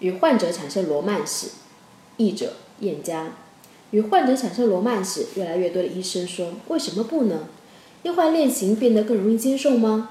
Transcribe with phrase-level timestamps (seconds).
[0.00, 1.48] 与患者产生罗曼史。
[2.16, 3.34] 译者：燕佳。
[3.92, 7.48] 与患者产生罗曼史，越来越多的医生说：“为什么不呢？
[8.02, 10.10] 医患恋情变得更容易接受吗？”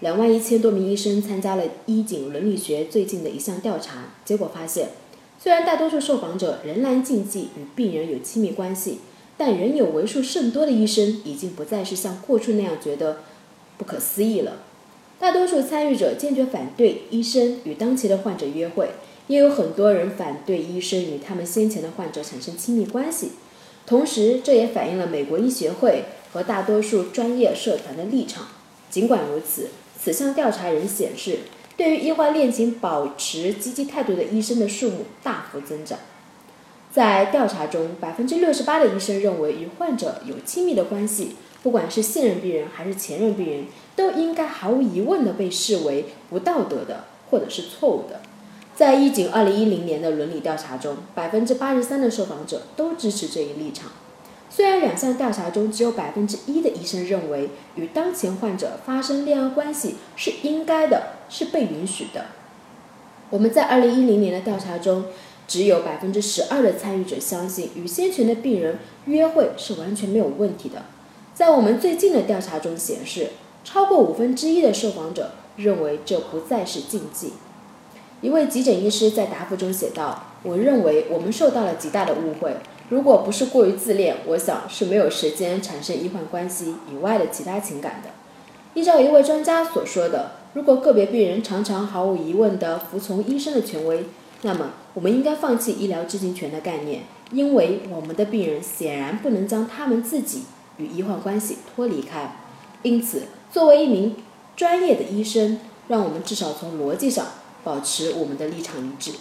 [0.00, 4.90] 两万一千多名医生参加了医警伦理学最近的一项调查，结果发现，
[5.40, 8.98] 虽然大多数受访者仍然禁忌与病人有亲密关系，
[9.38, 13.18] 但仍有为数甚多的医生已经不再是像过去那样觉得
[13.78, 14.58] 不可思议了。
[15.18, 18.90] 大多数参与者坚决反对医生与当前的患者约会。
[19.26, 23.32] 也有很多人反对医生与他们先前的患者产生亲密关系，
[23.86, 28.48] 同时这也反映了美国医学会和大多数专业社团的立场。
[28.90, 31.38] 尽管如此，此项调查仍显示，
[31.76, 35.98] 对于医患恋情保持积极态度的医生的数目大幅增长。
[36.92, 43.64] 在调查中，百分之六十八的医生认为与患者有亲密的关系，不管是现任病人还是前任病人，
[43.96, 48.20] 都应该毫无疑问地被视为不道德的或者是错误的。
[48.76, 53.92] 在一九二零一零年的伦理调查中，百分之八十三的受访者都支持这一立场。
[54.50, 62.26] 虽然两项调查中只有百分之一的医生认为与当前患者发生恋爱关系是应该的，是被允许的。
[63.30, 65.04] 我们在二零一零年的调查中，
[65.46, 70.82] 只有百分之十二的参与者相信与先前的病人约会是完全没有问题的。
[71.32, 73.30] 在我们最近的调查中显示，
[73.64, 77.32] 超过五分之一的受访者认为这不再是禁忌。
[78.24, 82.56] 一位急诊医师在答复中写道：“我认为我们受到了极大的误会。
[82.88, 88.08] 如果不是过于自恋，我想是没有时间产生医患关系以外的其他情感的。
[88.72, 94.06] 依照一位专家所说的，如果个别病人常常毫无疑问地服从医生的权威，
[94.40, 100.44] 那么我们应该放弃医疗知情权的概念，因为我们的病人显然不能将他们自己
[100.78, 102.36] 与医患关系脱离开。
[102.80, 104.16] 因此，作为一名
[104.56, 107.26] 专业的医生，让我们至少从逻辑上。”
[107.64, 109.12] 保持我们的立场一致。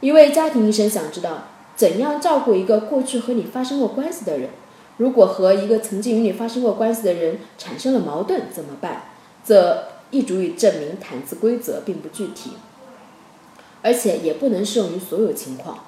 [0.00, 4.50] 一位家庭医生想知道怎样照顾一个过去和你发生过关系的人。
[4.98, 9.02] 如果和一个曾经与你发生过关系的人产生了矛盾怎么办？
[9.44, 12.50] 则亦足以证明毯子规则并不具体，
[13.80, 15.78] 而且也不能适用于所有情况。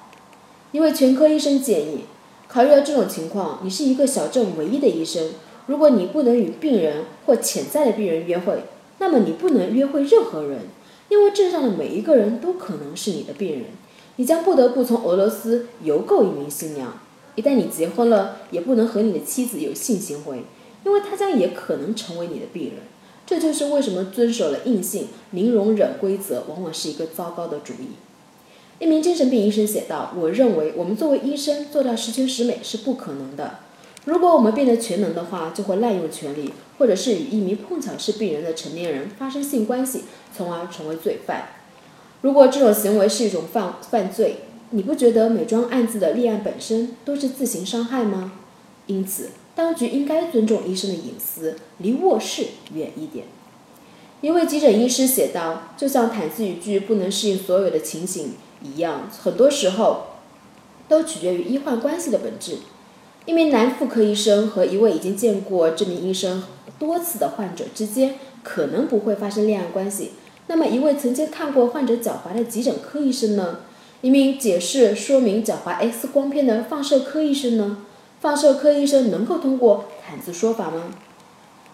[0.71, 2.05] 一位全科医生建议，
[2.47, 5.31] 考虑到这种情况，你是一个小镇唯一的医生。
[5.67, 8.63] 如果你不能与病人或潜在的病人约会，
[8.99, 10.61] 那么你不能约会任何人。
[11.11, 13.65] 因为镇上的每一个人都可能是你的病人，
[14.15, 16.97] 你将不得不从俄罗斯邮购一名新娘。
[17.35, 20.43] 一旦你结婚了，也不能和你的妻子有性行为，
[20.85, 22.75] 因为她将也可能成为你的病人。
[23.25, 27.89] 这就是为什么遵守了硬性零容忍规则往往是一个糟糕的主意。
[28.79, 33.59] 一名精神病医生写道：“我认为我们作为医生做到十全十美是不可能的。
[34.05, 40.03] 如果我们变得全能的话，就会滥用权力，或者是与一名碰巧是病人的成年人发生性关系。”
[40.33, 41.49] 从而成为罪犯。
[42.21, 44.37] 如果这种行为是一种犯犯罪，
[44.69, 48.31] 你不觉得美妆案子的立案本身都是自行伤害吗？
[48.87, 53.25] 因此，当局应该尊重医生的隐私，离卧室远一点。
[54.21, 60.03] 一位急诊医师写道：“就像毯子语句不能适应所有的情形一样，很多时候
[60.87, 62.59] 都取决于医患关系的本质。”
[63.25, 66.43] 一名男妇科医生和一位已经见过这名医生
[66.79, 70.13] 多次的患者之间可能不会发生恋爱关系。
[70.47, 73.59] 那么，一位曾经看过患者脚踝的急诊科医生呢？
[74.01, 77.85] 一名解释说明脚踝 X 光片的放射科医生呢？
[78.19, 80.85] 放射科医生能够通过毯子说法吗？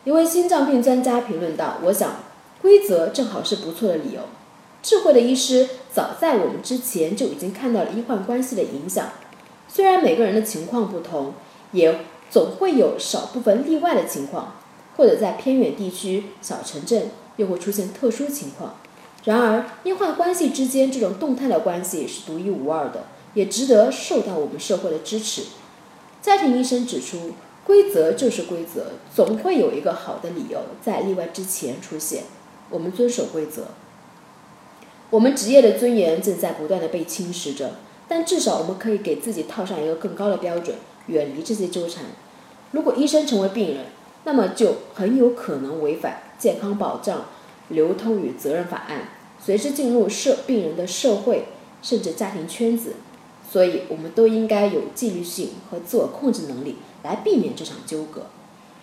[0.04, 2.24] 一位心脏病专家评论道：“我想，
[2.62, 4.22] 规则正好是不错的理由。
[4.84, 9.08] 智慧的医师早在我们之前就已经看到了医患关系的影响。
[9.78, 11.36] 虽然每个人的情况不同，
[11.72, 12.00] 也
[12.32, 14.56] 总会有少部分例外的情况，
[14.96, 18.78] 或者在偏远地区、小城镇。”又会出现特殊情况。
[19.26, 23.04] 然而，医患关系之间这种动态的关系是独一无二的，
[23.36, 25.44] 也值得受到我们社会的支持。
[26.20, 27.34] 家庭医生指出，
[27.64, 32.24] 规则就是规则，总会有一个好的理由在例外之前出现。
[32.72, 33.68] 我们遵守规则。
[35.12, 37.74] 我们职业的尊严正在不断的被侵蚀着，
[38.08, 40.76] 但至少我们可以给自己套上一个更高的标准，
[41.08, 42.06] 远离这些纠缠。
[42.72, 43.86] 如果医生成为病人，
[44.24, 47.26] 那么就很有可能违反健康保障、
[47.70, 49.10] 流通与责任法案，
[49.44, 51.46] 随之进入社病人的社会
[51.82, 52.96] 甚至家庭圈子。
[53.50, 58.24] 所以，我们都应该有纪律性和自我控制能力，来避免这场纠葛。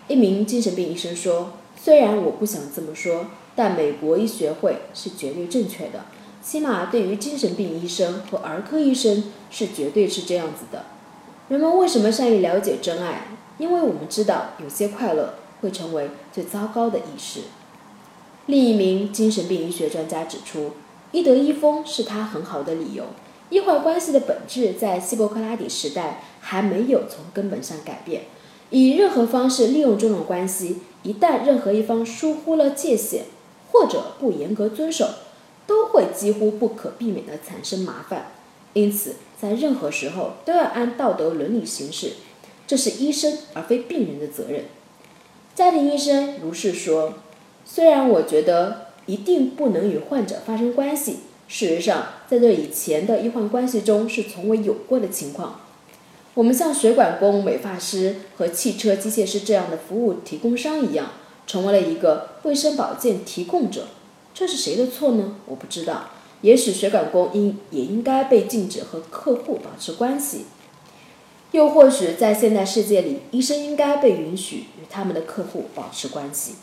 [0.07, 6.05] 一名精神病医生说：“虽然我不想这么说，但美国医学会是绝对正确的，
[6.45, 10.85] 起码对于精神病医生和儿科医生是绝对是这样子的。”
[11.49, 13.23] 人们为什么善于了解真爱？
[13.57, 17.41] 因为我们知道，有些快乐会成为最糟糕的意识。
[18.45, 20.73] 另一名精神病医学专家指出，
[21.11, 23.05] 医德医风是他很好的理由。
[23.49, 28.23] 医患关系的本质在希波克拉底时代还没有从根本上改变。
[28.69, 33.25] 以任何方式利用这种关系，一旦任何一方疏忽了界限，
[33.71, 35.07] 或者不严格遵守，
[35.67, 38.31] 都会几乎不可避免地产生麻烦。
[38.73, 42.13] 因此，在任何时候都要按道德伦理行事，
[42.67, 44.65] 这是医生而非病人的责任。
[45.53, 47.15] 家庭医生如是说。
[47.67, 55.61] 虽然我觉得一定不能与患者发生关系，事实上，在这以前的医患关系中是从未有过的情况。
[56.35, 61.13] 我们像水管工、美发师和汽车机械师这样的服务提供商一样，
[61.47, 63.87] 成为了一个卫生保健提供者。
[64.35, 65.37] 这是谁的错呢？
[65.47, 66.09] 我不知道。
[66.41, 70.45] 也许水管工应也应该被禁止和客户保持关系。
[71.51, 76.55] 又或许在现代世界里，医生应该被允许与他们的客户保持关系。